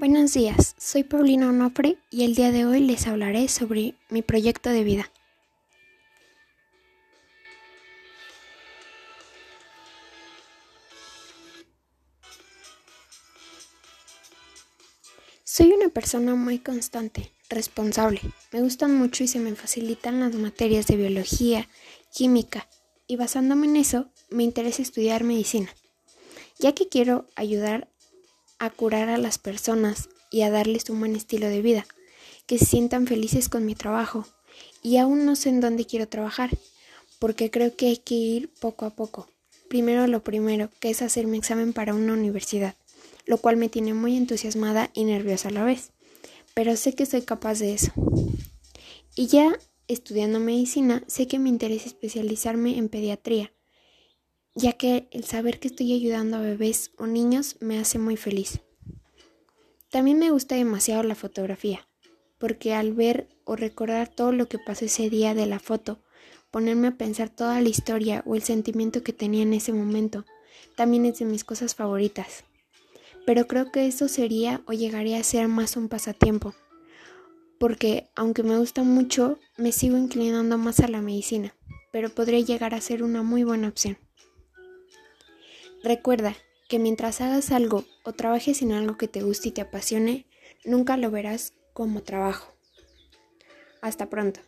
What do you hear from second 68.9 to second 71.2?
que tenía en ese momento, también es